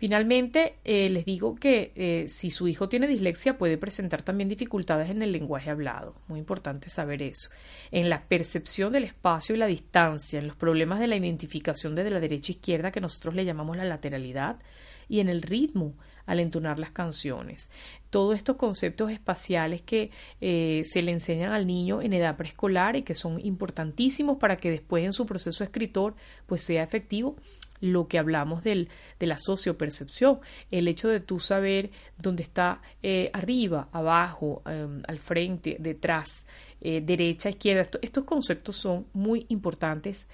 Finalmente, 0.00 0.76
eh, 0.82 1.10
les 1.10 1.26
digo 1.26 1.56
que 1.56 1.92
eh, 1.94 2.24
si 2.26 2.50
su 2.50 2.66
hijo 2.68 2.88
tiene 2.88 3.06
dislexia 3.06 3.58
puede 3.58 3.76
presentar 3.76 4.22
también 4.22 4.48
dificultades 4.48 5.10
en 5.10 5.20
el 5.20 5.30
lenguaje 5.30 5.68
hablado. 5.68 6.14
Muy 6.26 6.38
importante 6.38 6.88
saber 6.88 7.20
eso. 7.20 7.50
En 7.90 8.08
la 8.08 8.22
percepción 8.22 8.94
del 8.94 9.04
espacio 9.04 9.54
y 9.54 9.58
la 9.58 9.66
distancia, 9.66 10.38
en 10.38 10.46
los 10.46 10.56
problemas 10.56 11.00
de 11.00 11.06
la 11.06 11.16
identificación 11.16 11.94
desde 11.94 12.08
la 12.08 12.18
derecha 12.18 12.52
izquierda 12.52 12.92
que 12.92 13.02
nosotros 13.02 13.34
le 13.34 13.44
llamamos 13.44 13.76
la 13.76 13.84
lateralidad 13.84 14.58
y 15.06 15.20
en 15.20 15.28
el 15.28 15.42
ritmo 15.42 15.92
al 16.24 16.40
entonar 16.40 16.78
las 16.78 16.92
canciones. 16.92 17.70
Todos 18.08 18.36
estos 18.36 18.56
conceptos 18.56 19.10
espaciales 19.10 19.82
que 19.82 20.12
eh, 20.40 20.80
se 20.84 21.02
le 21.02 21.12
enseñan 21.12 21.52
al 21.52 21.66
niño 21.66 22.00
en 22.00 22.14
edad 22.14 22.38
preescolar 22.38 22.96
y 22.96 23.02
que 23.02 23.14
son 23.14 23.38
importantísimos 23.44 24.38
para 24.38 24.56
que 24.56 24.70
después 24.70 25.04
en 25.04 25.12
su 25.12 25.26
proceso 25.26 25.62
escritor 25.62 26.14
pues 26.46 26.62
sea 26.62 26.82
efectivo 26.82 27.36
lo 27.80 28.08
que 28.08 28.18
hablamos 28.18 28.62
del, 28.62 28.88
de 29.18 29.26
la 29.26 29.38
sociopercepción, 29.38 30.40
el 30.70 30.88
hecho 30.88 31.08
de 31.08 31.20
tú 31.20 31.40
saber 31.40 31.90
dónde 32.18 32.42
está 32.42 32.80
eh, 33.02 33.30
arriba, 33.32 33.88
abajo, 33.92 34.62
em, 34.66 35.02
al 35.06 35.18
frente, 35.18 35.76
detrás, 35.78 36.46
eh, 36.80 37.00
derecha, 37.00 37.48
izquierda. 37.48 37.88
estos 38.02 38.24
conceptos 38.24 38.76
son 38.76 39.06
muy 39.12 39.46
importantes 39.48 40.26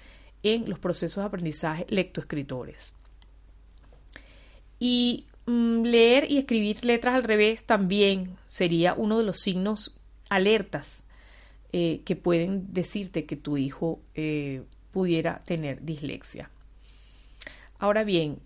en 0.43 0.69
los 0.69 0.79
procesos 0.79 1.23
de 1.23 1.27
aprendizaje 1.27 1.85
lectoescritores. 1.89 2.95
Y 4.79 5.25
mm, 5.45 5.83
leer 5.83 6.29
y 6.29 6.37
escribir 6.37 6.83
letras 6.85 7.15
al 7.15 7.23
revés 7.23 7.65
también 7.65 8.37
sería 8.45 8.93
uno 8.93 9.17
de 9.17 9.23
los 9.23 9.39
signos 9.39 9.97
alertas 10.29 11.03
eh, 11.71 12.01
que 12.05 12.15
pueden 12.15 12.73
decirte 12.73 13.25
que 13.25 13.35
tu 13.35 13.57
hijo 13.57 14.01
pudiera 14.91 15.43
tener 15.45 15.83
dislexia. 15.83 16.49
Ahora 17.79 18.03
bien, 18.03 18.39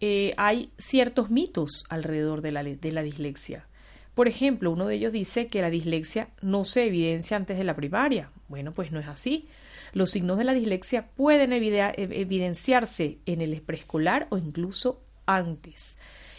eh, 0.00 0.34
hay 0.36 0.70
ciertos 0.78 1.30
mitos 1.30 1.84
alrededor 1.88 2.40
de 2.40 2.52
la, 2.52 2.62
la 2.62 3.02
dislexia. 3.02 3.66
Por 4.14 4.28
ejemplo, 4.28 4.70
uno 4.70 4.86
de 4.86 4.96
ellos 4.96 5.12
dice 5.12 5.46
que 5.46 5.62
la 5.62 5.70
dislexia 5.70 6.28
no 6.42 6.64
se 6.64 6.86
evidencia 6.86 7.36
antes 7.36 7.56
de 7.56 7.64
la 7.64 7.76
primaria. 7.76 8.30
Bueno, 8.48 8.72
pues 8.72 8.92
no 8.92 8.98
es 8.98 9.06
así. 9.06 9.46
Los 9.92 10.10
signos 10.10 10.38
de 10.38 10.44
la 10.44 10.54
dislexia 10.54 11.06
pueden 11.16 11.52
evidenciarse 11.52 13.18
en 13.26 13.40
el 13.40 13.60
preescolar 13.60 14.26
o 14.30 14.38
incluso 14.38 15.00
antes. 15.26 15.96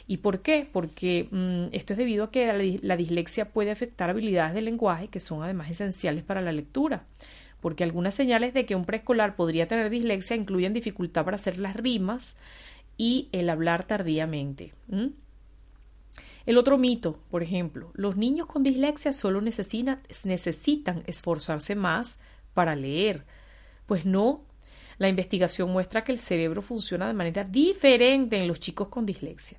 ¿Y 0.08 0.18
por 0.18 0.42
qué? 0.42 0.68
Porque 0.72 1.28
mm, 1.32 1.74
esto 1.74 1.94
es 1.94 1.98
debido 1.98 2.26
a 2.26 2.32
que 2.32 2.80
la 2.82 2.98
dislexia 2.98 3.50
puede 3.50 3.72
afectar 3.72 4.10
habilidades 4.10 4.54
del 4.54 4.66
lenguaje 4.66 5.08
que 5.08 5.20
son 5.20 5.44
además 5.44 5.70
esenciales 5.70 6.24
para 6.24 6.42
la 6.42 6.52
lectura 6.52 7.06
porque 7.62 7.84
algunas 7.84 8.16
señales 8.16 8.54
de 8.54 8.66
que 8.66 8.76
un 8.76 8.86
preescolar 8.86 9.36
podría 9.36 9.68
tener 9.68 9.90
dislexia 9.90 10.36
incluyen 10.36 10.74
dificultad 10.74 11.24
para 11.24 11.36
hacer 11.36 11.60
las 11.60 11.76
rimas 11.76 12.36
y 12.98 13.30
el 13.32 13.50
hablar 13.50 13.86
tardíamente. 13.86 14.74
El 16.46 16.58
otro 16.58 16.78
mito, 16.78 17.20
por 17.30 17.44
ejemplo, 17.44 17.92
los 17.94 18.18
niños 18.18 18.48
con 18.48 18.64
dislexia 18.64 19.14
solo 19.14 19.42
necesitan, 19.42 20.02
esforzarse 21.06 21.76
más 21.76 22.18
para 22.54 22.76
leer. 22.76 23.24
Pues 23.86 24.06
no, 24.06 24.42
la 24.98 25.08
investigación 25.08 25.72
muestra 25.72 26.04
que 26.04 26.12
el 26.12 26.20
cerebro 26.20 26.62
funciona 26.62 27.08
de 27.08 27.14
manera 27.14 27.44
diferente 27.44 28.38
en 28.38 28.48
los 28.48 28.60
chicos 28.60 28.88
con 28.90 29.06
dislexia 29.06 29.58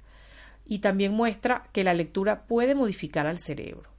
y 0.67 0.79
también 0.79 1.13
muestra 1.13 1.69
que 1.73 1.85
la 1.85 1.95
lectura 1.95 2.45
puede 2.47 2.75
modificar 2.75 3.27
al 3.27 3.39
cerebro. 3.39 3.91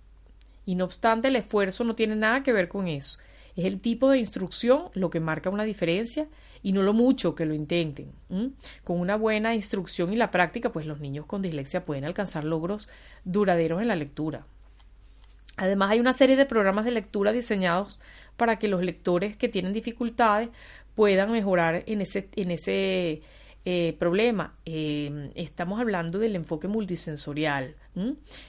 Y 0.65 0.75
no 0.75 0.85
obstante, 0.85 1.27
el 1.27 1.35
esfuerzo 1.35 1.83
no 1.83 1.95
tiene 1.95 2.15
nada 2.15 2.43
que 2.43 2.53
ver 2.53 2.67
con 2.67 2.87
eso. 2.87 3.19
Es 3.55 3.65
el 3.65 3.79
tipo 3.79 4.09
de 4.09 4.19
instrucción 4.19 4.85
lo 4.93 5.09
que 5.09 5.19
marca 5.19 5.49
una 5.49 5.63
diferencia 5.63 6.27
y 6.63 6.71
no 6.71 6.81
lo 6.81 6.93
mucho 6.93 7.35
que 7.35 7.45
lo 7.45 7.53
intenten. 7.53 8.11
Con 8.83 8.99
una 8.99 9.15
buena 9.15 9.53
instrucción 9.53 10.11
y 10.11 10.15
la 10.15 10.31
práctica, 10.31 10.71
pues 10.71 10.85
los 10.85 10.99
niños 10.99 11.25
con 11.25 11.41
dislexia 11.41 11.83
pueden 11.83 12.05
alcanzar 12.05 12.43
logros 12.43 12.89
duraderos 13.25 13.81
en 13.81 13.89
la 13.89 13.95
lectura. 13.95 14.45
Además, 15.55 15.91
hay 15.91 15.99
una 15.99 16.13
serie 16.13 16.35
de 16.35 16.45
programas 16.45 16.85
de 16.85 16.91
lectura 16.91 17.31
diseñados 17.31 17.99
para 18.37 18.57
que 18.57 18.67
los 18.67 18.83
lectores 18.83 19.37
que 19.37 19.49
tienen 19.49 19.73
dificultades 19.73 20.49
puedan 20.95 21.31
mejorar 21.31 21.83
en 21.85 22.01
ese, 22.01 22.29
en 22.35 22.51
ese 22.51 23.21
eh, 23.65 23.95
problema. 23.99 24.55
Eh, 24.65 25.31
estamos 25.35 25.79
hablando 25.79 26.17
del 26.17 26.35
enfoque 26.35 26.67
multisensorial. 26.67 27.75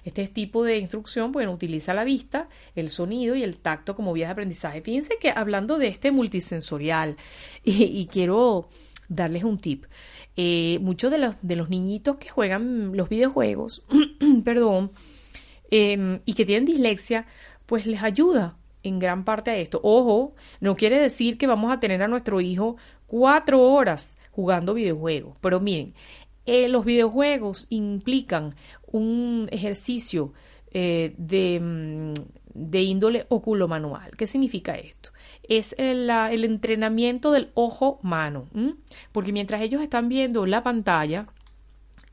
Este 0.05 0.27
tipo 0.29 0.65
de 0.65 0.79
instrucción, 0.79 1.33
bueno, 1.33 1.53
utiliza 1.53 1.93
la 1.93 2.05
vista, 2.05 2.49
el 2.75 2.91
sonido 2.91 3.35
y 3.35 3.43
el 3.43 3.57
tacto 3.57 3.95
como 3.95 4.13
vías 4.13 4.29
de 4.29 4.33
aprendizaje. 4.33 4.81
Fíjense 4.81 5.19
que 5.21 5.31
hablando 5.31 5.79
de 5.79 5.89
este 5.89 6.13
multisensorial, 6.13 7.17
y, 7.65 8.07
quiero 8.07 8.69
darles 9.09 9.45
un 9.45 9.59
tip. 9.59 9.85
Eh, 10.37 10.79
muchos 10.81 11.11
de 11.11 11.57
los, 11.57 11.69
niñitos 11.69 12.17
que 12.17 12.29
juegan 12.29 12.97
los 12.97 13.09
videojuegos, 13.09 13.83
perdón, 14.45 14.91
em, 15.71 16.21
y 16.25 16.35
que 16.35 16.45
tienen 16.45 16.65
dislexia, 16.67 17.27
pues 17.67 17.87
les 17.87 18.03
ayuda 18.03 18.57
en 18.83 18.99
gran 18.99 19.25
parte 19.25 19.51
a 19.51 19.57
esto. 19.57 19.81
Ojo, 19.83 20.35
no 20.61 20.77
quiere 20.77 20.99
decir 20.99 21.39
que 21.39 21.47
vamos 21.47 21.73
a 21.73 21.81
tener 21.81 22.03
a 22.03 22.09
nuestro 22.09 22.41
hijo 22.41 22.77
cuatro 23.07 23.61
horas 23.63 24.17
jugando 24.31 24.75
videojuegos. 24.75 25.39
Pero 25.41 25.61
miren, 25.61 25.95
eh, 26.47 26.69
los 26.69 26.85
videojuegos 26.85 27.67
implican 27.71 28.55
un 28.87 29.49
ejercicio 29.51 30.33
eh, 30.71 31.15
de, 31.17 31.61
mm, 31.61 32.13
de, 32.55 32.83
índole 32.83 33.27
oculomanual. 33.29 34.11
¿Qué 34.17 34.27
significa 34.27 34.75
esto? 34.75 35.11
Es 35.43 35.75
el, 35.79 36.11
entrenamiento 36.45 37.31
del 37.33 37.51
ojo-mano, 37.55 38.47
porque 39.13 39.33
mientras 39.33 39.63
ellos 39.63 39.83
están 39.83 40.09
viendo 40.09 40.47
la 40.47 40.63
pantalla, 40.63 41.27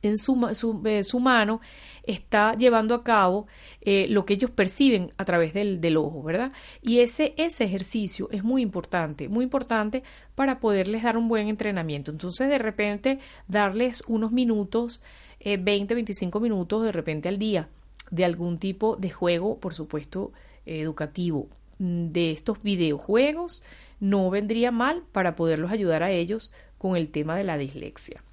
en 0.02 0.18
su, 0.18 0.82
eh, 0.86 1.04
su 1.04 1.20
mano 1.20 1.62
está 2.04 2.56
llevando 2.56 2.96
a 2.96 3.04
cabo 3.04 3.48
eh, 3.82 4.08
lo 4.10 4.26
que 4.26 4.34
ellos 4.34 4.52
perciben 4.52 5.14
a 5.18 5.26
través 5.26 5.54
del, 5.54 5.98
ojo, 5.98 6.24
¿verdad? 6.24 6.52
Y 6.82 7.00
ese, 7.00 7.34
ese 7.38 7.64
ejercicio 7.64 8.30
es 8.32 8.44
muy 8.44 8.62
importante, 8.62 9.30
muy 9.30 9.44
importante 9.44 10.04
para 10.36 10.60
poderles 10.60 11.04
dar 11.04 11.18
un 11.18 11.28
buen 11.28 11.48
entrenamiento. 11.48 12.12
Entonces, 12.12 12.50
de 12.50 12.58
repente, 12.58 13.20
darles 13.48 14.04
unos 14.08 14.32
minutos, 14.32 15.02
20, 15.44 15.94
eh, 15.94 15.96
25 15.96 16.40
minutos 16.40 16.84
de 16.84 16.92
repente 16.92 17.30
al 17.30 17.40
día 17.40 17.68
de 18.10 18.26
algún 18.26 18.58
tipo 18.58 18.96
de 18.96 19.10
juego, 19.10 19.58
por 19.60 19.74
supuesto, 19.74 20.32
educativo, 20.66 21.48
de 21.80 22.32
estos 22.32 22.62
videojuegos, 22.62 23.64
no 24.00 24.30
vendría 24.30 24.72
mal 24.72 25.04
para 25.12 25.36
poderlos 25.36 25.72
ayudar 25.72 26.04
a 26.04 26.12
ellos 26.12 26.52
con 26.78 26.96
el 26.96 27.10
tema 27.10 27.36
de 27.36 27.44
la 27.44 27.58
dislexia. 27.58 28.24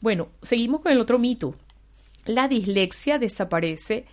Bueno, 0.00 0.28
seguimos 0.42 0.80
con 0.80 0.92
el 0.92 1.00
otro 1.00 1.18
mito. 1.18 1.54
La 2.28 2.46
dislexia 2.46 3.18
desaparece 3.18 4.04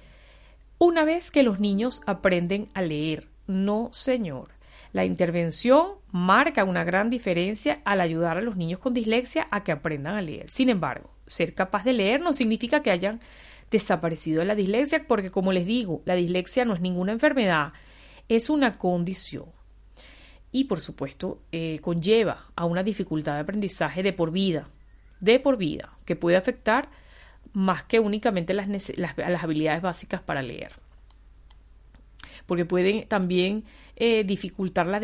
una 0.77 1.03
vez 1.03 1.31
que 1.31 1.43
los 1.43 1.59
niños 1.59 2.01
aprenden 2.05 2.69
a 2.73 2.81
leer. 2.81 3.27
No, 3.45 3.89
señor. 3.91 4.51
La 4.93 5.03
intervención 5.03 5.95
marca 6.13 6.63
una 6.63 6.85
gran 6.85 7.09
diferencia 7.09 7.81
al 7.83 7.99
ayudar 7.99 8.37
a 8.37 8.41
los 8.41 8.55
niños 8.55 8.79
con 8.79 8.93
dislexia 8.93 9.49
a 9.51 9.65
que 9.65 9.73
aprendan 9.73 10.15
a 10.15 10.21
leer. 10.21 10.49
Sin 10.49 10.69
embargo, 10.69 11.09
ser 11.27 11.53
capaz 11.53 11.83
de 11.83 11.91
leer 11.91 12.21
no 12.21 12.31
significa 12.31 12.81
que 12.81 12.91
hayan 12.91 13.19
desaparecido 13.69 14.45
la 14.45 14.55
dislexia, 14.55 15.05
porque 15.09 15.29
como 15.29 15.51
les 15.51 15.65
digo, 15.65 16.01
la 16.05 16.15
dislexia 16.15 16.63
no 16.63 16.73
es 16.73 16.79
ninguna 16.79 17.11
enfermedad, 17.11 17.73
es 18.29 18.49
una 18.49 18.77
condición. 18.77 19.47
Y 20.53 20.63
por 20.63 20.79
supuesto, 20.79 21.41
eh, 21.51 21.79
conlleva 21.81 22.45
a 22.55 22.63
una 22.63 22.81
dificultad 22.81 23.33
de 23.33 23.41
aprendizaje 23.41 24.03
de 24.03 24.13
por 24.13 24.31
vida 24.31 24.69
de 25.19 25.39
por 25.39 25.57
vida, 25.57 25.97
que 26.05 26.15
puede 26.15 26.37
afectar 26.37 26.89
más 27.53 27.83
que 27.83 27.99
únicamente 27.99 28.53
las, 28.53 28.67
habilidades 29.43 29.81
básicas 29.81 30.21
para 30.21 30.41
leer. 30.41 30.73
Porque 32.45 32.65
pueden 32.65 33.07
también 33.07 33.63
eh, 33.95 34.23
dificultar 34.23 34.87
la, 34.87 34.99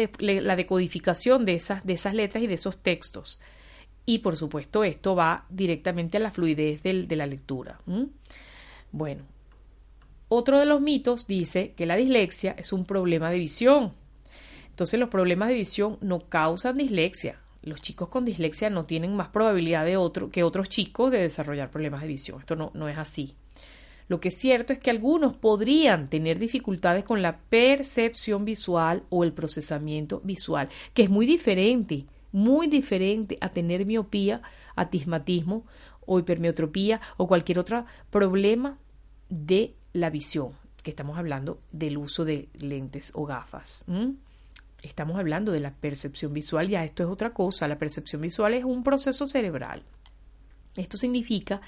decodificación 0.55 1.45
de 1.45 1.53
esas 1.53 2.13
letras 2.13 2.43
y 2.43 2.48
de 2.48 2.53
esos 2.53 2.77
textos. 2.77 3.39
Y 4.05 4.19
por 4.19 4.36
supuesto 4.36 4.83
esto 4.83 5.15
va 5.15 5.45
directamente 5.50 6.17
a 6.17 6.21
la 6.21 6.31
fluidez 6.31 6.83
de 6.83 7.15
la 7.15 7.25
lectura. 7.25 7.79
Bueno, 8.91 9.24
otro 10.27 10.60
de 10.60 10.65
los 10.65 10.81
mitos 10.81 11.27
dice 11.27 11.74
que 11.75 11.86
la 11.86 11.95
dislexia 11.95 12.55
es 12.57 12.74
un 12.74 12.86
problema 12.86 13.29
de 13.29 13.38
visión. 13.38 13.93
Entonces 14.69 15.00
los 15.00 15.10
problemas 15.10 15.50
de 15.50 15.55
visión 15.55 15.98
no 16.01 16.19
causan 16.29 16.77
dislexia, 16.77 17.39
los 17.63 17.81
chicos 17.81 18.09
con 18.09 18.25
dislexia 18.25 18.69
no 18.69 18.83
tienen 18.83 19.15
más 19.15 19.29
probabilidad 19.29 19.85
de 19.85 19.97
otro, 19.97 20.29
que 20.29 20.43
otros 20.43 20.69
chicos 20.69 21.11
de 21.11 21.19
desarrollar 21.19 21.69
problemas 21.69 22.01
de 22.01 22.07
visión. 22.07 22.39
Esto 22.39 22.55
no, 22.55 22.71
no 22.73 22.87
es 22.87 22.97
así. 22.97 23.35
Lo 24.07 24.19
que 24.19 24.29
es 24.29 24.37
cierto 24.37 24.73
es 24.73 24.79
que 24.79 24.89
algunos 24.89 25.37
podrían 25.37 26.09
tener 26.09 26.37
dificultades 26.37 27.05
con 27.05 27.21
la 27.21 27.37
percepción 27.37 28.43
visual 28.43 29.03
o 29.09 29.23
el 29.23 29.31
procesamiento 29.31 30.19
visual, 30.23 30.69
que 30.93 31.03
es 31.03 31.09
muy 31.09 31.25
diferente, 31.25 32.05
muy 32.31 32.67
diferente 32.67 33.37
a 33.39 33.49
tener 33.49 33.85
miopía, 33.85 34.41
atismatismo 34.75 35.65
o 36.05 36.19
hipermetropía 36.19 36.99
o 37.17 37.27
cualquier 37.27 37.59
otro 37.59 37.85
problema 38.09 38.77
de 39.29 39.75
la 39.93 40.09
visión 40.09 40.53
que 40.83 40.91
estamos 40.91 41.17
hablando 41.17 41.61
del 41.71 41.97
uso 41.97 42.25
de 42.25 42.49
lentes 42.53 43.11
o 43.15 43.25
gafas. 43.25 43.85
Estamos 44.81 45.17
hablando 45.17 45.51
de 45.51 45.59
la 45.59 45.73
percepción 45.73 46.33
visual, 46.33 46.67
ya 46.67 46.83
esto 46.83 47.03
es 47.03 47.09
otra 47.09 47.33
cosa. 47.33 47.67
La 47.67 47.77
percepción 47.77 48.21
visual 48.21 48.53
es 48.53 48.63
un 48.63 48.83
proceso 48.83 49.27
cerebral. 49.27 49.83
Esto 50.75 50.97
significa 50.97 51.61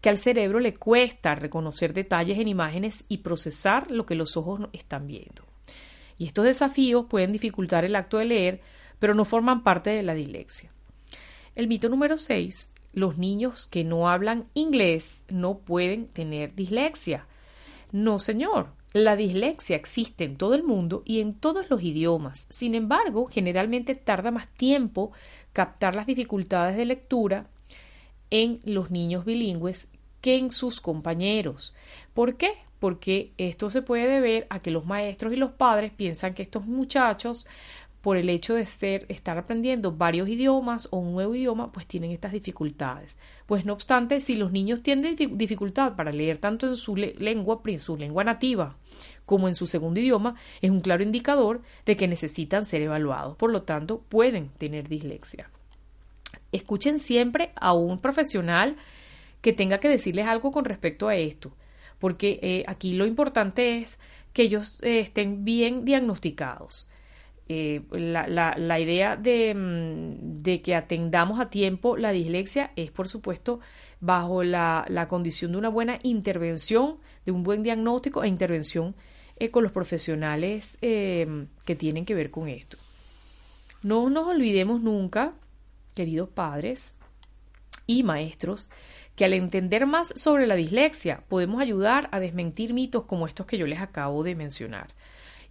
que 0.00 0.08
al 0.08 0.18
cerebro 0.18 0.60
le 0.60 0.74
cuesta 0.74 1.34
reconocer 1.34 1.92
detalles 1.92 2.38
en 2.38 2.48
imágenes 2.48 3.04
y 3.08 3.18
procesar 3.18 3.90
lo 3.90 4.06
que 4.06 4.14
los 4.14 4.36
ojos 4.36 4.68
están 4.72 5.06
viendo. 5.06 5.44
Y 6.18 6.26
estos 6.26 6.44
desafíos 6.44 7.06
pueden 7.08 7.32
dificultar 7.32 7.84
el 7.84 7.96
acto 7.96 8.18
de 8.18 8.24
leer, 8.24 8.60
pero 8.98 9.14
no 9.14 9.24
forman 9.24 9.62
parte 9.62 9.90
de 9.90 10.02
la 10.02 10.14
dislexia. 10.14 10.70
El 11.54 11.68
mito 11.68 11.88
número 11.88 12.16
6. 12.16 12.72
Los 12.92 13.18
niños 13.18 13.66
que 13.66 13.84
no 13.84 14.08
hablan 14.08 14.46
inglés 14.54 15.24
no 15.28 15.58
pueden 15.58 16.08
tener 16.08 16.54
dislexia. 16.54 17.26
No, 17.92 18.18
señor. 18.18 18.72
La 18.96 19.14
dislexia 19.14 19.76
existe 19.76 20.24
en 20.24 20.38
todo 20.38 20.54
el 20.54 20.62
mundo 20.62 21.02
y 21.04 21.20
en 21.20 21.34
todos 21.34 21.68
los 21.68 21.82
idiomas. 21.82 22.46
Sin 22.48 22.74
embargo, 22.74 23.26
generalmente 23.26 23.94
tarda 23.94 24.30
más 24.30 24.48
tiempo 24.48 25.12
captar 25.52 25.94
las 25.94 26.06
dificultades 26.06 26.78
de 26.78 26.86
lectura 26.86 27.46
en 28.30 28.58
los 28.64 28.90
niños 28.90 29.26
bilingües 29.26 29.92
que 30.22 30.38
en 30.38 30.50
sus 30.50 30.80
compañeros. 30.80 31.74
¿Por 32.14 32.38
qué? 32.38 32.52
Porque 32.78 33.34
esto 33.36 33.68
se 33.68 33.82
puede 33.82 34.08
deber 34.08 34.46
a 34.48 34.60
que 34.60 34.70
los 34.70 34.86
maestros 34.86 35.34
y 35.34 35.36
los 35.36 35.50
padres 35.50 35.92
piensan 35.92 36.32
que 36.32 36.40
estos 36.40 36.64
muchachos 36.64 37.46
por 38.06 38.18
el 38.18 38.30
hecho 38.30 38.54
de 38.54 38.64
ser, 38.66 39.04
estar 39.08 39.36
aprendiendo 39.36 39.90
varios 39.90 40.28
idiomas 40.28 40.86
o 40.92 40.98
un 40.98 41.14
nuevo 41.14 41.34
idioma, 41.34 41.72
pues 41.72 41.88
tienen 41.88 42.12
estas 42.12 42.30
dificultades. 42.30 43.18
Pues 43.46 43.64
no 43.64 43.72
obstante, 43.72 44.20
si 44.20 44.36
los 44.36 44.52
niños 44.52 44.84
tienen 44.84 45.16
dificultad 45.16 45.96
para 45.96 46.12
leer 46.12 46.38
tanto 46.38 46.68
en 46.68 46.76
su 46.76 46.94
lengua, 46.94 47.60
en 47.64 47.80
su 47.80 47.96
lengua 47.96 48.22
nativa, 48.22 48.76
como 49.24 49.48
en 49.48 49.56
su 49.56 49.66
segundo 49.66 49.98
idioma, 49.98 50.36
es 50.60 50.70
un 50.70 50.82
claro 50.82 51.02
indicador 51.02 51.62
de 51.84 51.96
que 51.96 52.06
necesitan 52.06 52.64
ser 52.64 52.82
evaluados. 52.82 53.34
Por 53.34 53.50
lo 53.50 53.62
tanto, 53.62 54.04
pueden 54.08 54.50
tener 54.50 54.88
dislexia. 54.88 55.50
Escuchen 56.52 57.00
siempre 57.00 57.50
a 57.56 57.72
un 57.72 57.98
profesional 57.98 58.76
que 59.40 59.52
tenga 59.52 59.78
que 59.78 59.88
decirles 59.88 60.28
algo 60.28 60.52
con 60.52 60.64
respecto 60.64 61.08
a 61.08 61.16
esto, 61.16 61.56
porque 61.98 62.38
eh, 62.40 62.62
aquí 62.68 62.92
lo 62.92 63.04
importante 63.04 63.78
es 63.78 63.98
que 64.32 64.42
ellos 64.42 64.78
eh, 64.82 65.00
estén 65.00 65.44
bien 65.44 65.84
diagnosticados. 65.84 66.88
Eh, 67.48 67.82
la, 67.92 68.80
idea 68.80 69.16
de, 69.16 69.54
mm, 69.54 70.42
de, 70.42 70.62
que 70.62 70.74
atendamos 70.74 71.38
a 71.38 71.48
tiempo 71.48 71.96
la 71.96 72.10
dislexia 72.10 72.72
es, 72.74 72.90
por 72.90 73.06
supuesto, 73.06 73.60
bajo 74.00 74.42
la, 74.42 74.84
la, 74.88 75.06
condición 75.06 75.52
de 75.52 75.58
una 75.58 75.68
buena 75.68 76.00
intervención, 76.02 76.96
de 77.24 77.32
un 77.32 77.44
buen 77.44 77.62
diagnóstico 77.62 78.24
e 78.24 78.28
intervención 78.28 78.96
eh, 79.38 79.50
con 79.50 79.62
los 79.62 79.72
profesionales 79.72 80.78
eh, 80.80 81.46
que 81.64 81.76
tienen 81.76 82.04
que 82.04 82.14
ver 82.14 82.30
con 82.30 82.48
esto. 82.48 82.78
No 83.82 84.08
nos 84.08 84.26
olvidemos 84.26 84.80
nunca, 84.80 85.34
queridos 85.94 86.30
padres 86.30 86.96
y 87.86 88.02
maestros, 88.02 88.70
que 89.14 89.24
al 89.24 89.34
entender 89.34 89.86
más 89.86 90.08
sobre 90.16 90.46
la 90.46 90.54
dislexia 90.56 91.22
podemos 91.28 91.60
ayudar 91.60 92.08
a 92.12 92.18
desmentir 92.20 92.72
mitos 92.72 93.04
como 93.04 93.26
estos 93.26 93.46
que 93.46 93.58
yo 93.58 93.66
les 93.66 93.80
acabo 93.80 94.22
de 94.22 94.34
mencionar. 94.34 94.88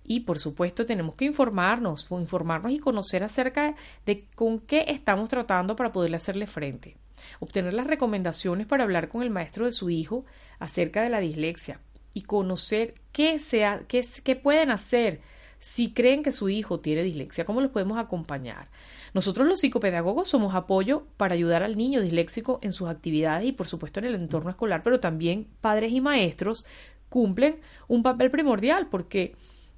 Y 0.07 0.21
por 0.21 0.39
supuesto 0.39 0.85
tenemos 0.85 1.15
que 1.15 1.25
informarnos, 1.25 2.07
informarnos 2.12 2.71
y 2.71 2.79
conocer 2.79 3.24
acerca 3.24 3.75
de 4.05 4.25
con 4.35 4.59
qué 4.59 4.85
estamos 4.88 5.29
tratando 5.29 5.75
para 5.75 5.91
poderle 5.91 6.17
hacerle 6.17 6.45
frente. 6.45 6.95
Obtener 7.39 7.74
las 7.74 7.88
recomendaciones 7.88 8.67
para 8.67 8.83
hablar 8.83 9.09
con 9.09 9.24
el 9.24 9.31
maestro 9.31 9.65
de 9.65 9.71
su 9.71 9.89
hijo 9.89 10.25
acerca 10.59 11.01
de 11.01 11.09
la 11.09 11.19
dislexia 11.19 11.79
y 12.13 12.21
conocer 12.21 12.95
qué, 13.12 13.39
sea, 13.39 13.83
qué, 13.88 14.05
qué 14.24 14.35
pueden 14.35 14.71
hacer 14.71 15.21
si 15.59 15.93
creen 15.93 16.21
que 16.21 16.31
su 16.31 16.50
hijo 16.50 16.79
tiene 16.79 17.01
dislexia, 17.01 17.43
cómo 17.43 17.59
los 17.59 17.71
podemos 17.71 17.97
acompañar. 17.97 18.69
Nosotros 19.15 19.47
los 19.47 19.62
psicopedagogos 19.62 20.30
somos 20.30 20.53
apoyo 20.53 21.08
para 21.17 21.34
ayudar 21.34 21.63
al 21.63 21.75
niño 21.75 22.01
disléxico 22.01 22.60
en 22.62 22.71
sus 22.71 22.88
actividades 22.88 23.47
y 23.47 23.51
por 23.51 23.65
supuesto 23.65 23.99
en 23.99 24.06
el 24.06 24.15
entorno 24.15 24.51
escolar, 24.51 24.84
pero 24.84 24.99
también 24.99 25.47
padres 25.62 25.91
y 25.91 26.01
maestros 26.01 26.67
cumplen 27.10 27.60
un 27.88 28.03
papel 28.03 28.30
primordial 28.30 28.88
porque 28.91 29.36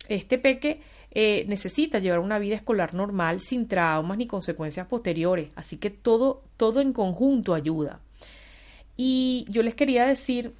este 0.10 0.38
peque 0.38 0.82
eh, 1.12 1.46
necesita 1.48 2.00
llevar 2.00 2.20
una 2.20 2.40
vida 2.40 2.56
escolar 2.56 2.94
normal 2.94 3.40
sin 3.40 3.68
traumas 3.68 4.18
ni 4.18 4.28
consecuencias 4.28 4.88
posteriores, 4.88 5.50
así 5.56 5.78
que 5.78 5.90
todo, 5.90 6.44
todo 6.58 6.82
en 6.82 6.94
conjunto 6.94 7.54
ayuda. 7.54 8.00
Y 8.98 9.46
yo 9.50 9.64
les 9.64 9.76
quería 9.76 10.06
decir 10.06 10.54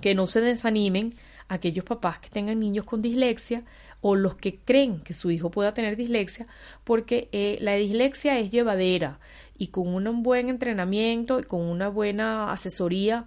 que 0.00 0.14
no 0.14 0.26
se 0.26 0.40
desanimen 0.40 1.14
aquellos 1.48 1.84
papás 1.84 2.18
que 2.18 2.28
tengan 2.28 2.60
niños 2.60 2.86
con 2.86 3.02
dislexia 3.02 3.62
o 4.00 4.16
los 4.16 4.34
que 4.36 4.56
creen 4.56 5.00
que 5.00 5.14
su 5.14 5.30
hijo 5.30 5.50
pueda 5.50 5.74
tener 5.74 5.96
dislexia, 5.96 6.46
porque 6.84 7.28
eh, 7.32 7.58
la 7.60 7.74
dislexia 7.74 8.38
es 8.38 8.50
llevadera 8.50 9.20
y 9.56 9.68
con 9.68 9.88
un 9.88 10.22
buen 10.22 10.48
entrenamiento 10.48 11.38
y 11.38 11.44
con 11.44 11.60
una 11.60 11.88
buena 11.88 12.52
asesoría 12.52 13.26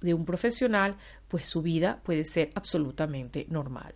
de 0.00 0.14
un 0.14 0.24
profesional, 0.24 0.96
pues 1.28 1.46
su 1.46 1.62
vida 1.62 2.00
puede 2.02 2.24
ser 2.24 2.50
absolutamente 2.54 3.46
normal. 3.48 3.94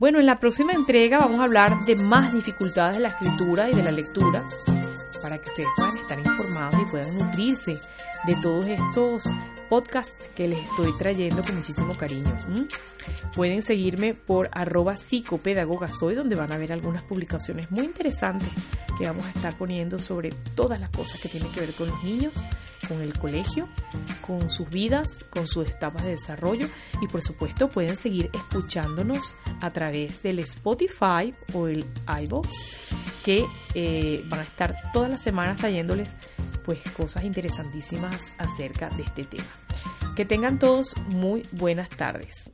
Bueno, 0.00 0.18
en 0.18 0.24
la 0.24 0.40
próxima 0.40 0.72
entrega 0.72 1.18
vamos 1.18 1.40
a 1.40 1.42
hablar 1.42 1.84
de 1.84 1.94
más 1.96 2.32
dificultades 2.32 2.96
de 2.96 3.02
la 3.02 3.08
escritura 3.08 3.68
y 3.68 3.74
de 3.74 3.82
la 3.82 3.90
lectura 3.90 4.48
para 5.20 5.36
que 5.36 5.50
ustedes 5.50 5.68
puedan 5.76 5.98
estar 5.98 6.18
informados 6.18 6.74
y 6.80 6.90
puedan 6.90 7.18
nutrirse 7.18 7.78
de 8.26 8.34
todos 8.40 8.64
estos 8.64 9.24
podcast 9.68 10.18
que 10.34 10.48
les 10.48 10.64
estoy 10.64 10.96
trayendo 10.96 11.42
con 11.42 11.56
muchísimo 11.56 11.94
cariño. 11.98 12.34
Pueden 13.36 13.62
seguirme 13.62 14.14
por 14.14 14.48
arroba 14.52 14.96
psicopedagoga 14.96 15.88
soy, 15.88 16.14
donde 16.14 16.34
van 16.34 16.50
a 16.50 16.56
ver 16.56 16.72
algunas 16.72 17.02
publicaciones 17.02 17.70
muy 17.70 17.84
interesantes 17.84 18.48
que 18.96 19.06
vamos 19.06 19.26
a 19.26 19.30
estar 19.30 19.58
poniendo 19.58 19.98
sobre 19.98 20.30
todas 20.54 20.80
las 20.80 20.88
cosas 20.88 21.20
que 21.20 21.28
tienen 21.28 21.52
que 21.52 21.60
ver 21.60 21.74
con 21.74 21.88
los 21.88 22.02
niños, 22.02 22.46
con 22.90 23.02
el 23.02 23.16
colegio, 23.16 23.68
con 24.20 24.50
sus 24.50 24.68
vidas, 24.68 25.24
con 25.30 25.46
sus 25.46 25.70
etapas 25.70 26.02
de 26.02 26.10
desarrollo 26.10 26.66
y 27.00 27.06
por 27.06 27.22
supuesto 27.22 27.68
pueden 27.68 27.94
seguir 27.94 28.30
escuchándonos 28.34 29.36
a 29.60 29.70
través 29.72 30.24
del 30.24 30.40
Spotify 30.40 31.32
o 31.52 31.68
el 31.68 31.86
iBox 32.24 32.48
que 33.24 33.46
eh, 33.74 34.24
van 34.26 34.40
a 34.40 34.42
estar 34.42 34.74
todas 34.92 35.08
las 35.08 35.22
semanas 35.22 35.58
trayéndoles 35.58 36.16
pues 36.64 36.80
cosas 36.96 37.22
interesantísimas 37.22 38.32
acerca 38.38 38.88
de 38.90 39.04
este 39.04 39.24
tema. 39.24 39.46
Que 40.16 40.24
tengan 40.24 40.58
todos 40.58 40.94
muy 41.10 41.46
buenas 41.52 41.90
tardes. 41.90 42.52